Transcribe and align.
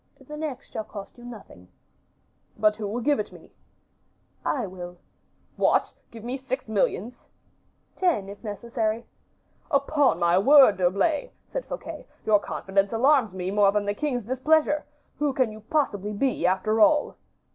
"The 0.19 0.35
next 0.35 0.71
shall 0.71 0.83
cost 0.83 1.19
you 1.19 1.23
nothing." 1.23 1.67
"But 2.57 2.75
who 2.77 2.87
will 2.87 3.01
give 3.01 3.19
it 3.19 3.31
me?" 3.31 3.51
"I 4.43 4.65
will." 4.65 4.97
"What, 5.57 5.91
give 6.09 6.23
me 6.23 6.37
six 6.37 6.67
millions?" 6.67 7.27
"Ten, 7.95 8.27
if 8.27 8.43
necessary." 8.43 9.05
"Upon 9.69 10.17
my 10.17 10.39
word, 10.39 10.77
D'Herblay," 10.77 11.29
said 11.51 11.67
Fouquet, 11.67 12.07
"your 12.25 12.39
confidence 12.39 12.91
alarms 12.91 13.35
me 13.35 13.51
more 13.51 13.71
than 13.71 13.85
the 13.85 13.93
king's 13.93 14.23
displeasure. 14.23 14.83
Who 15.19 15.33
can 15.33 15.51
you 15.51 15.59
possibly 15.59 16.13
be, 16.13 16.47
after 16.47 16.79
all?" 16.81 17.17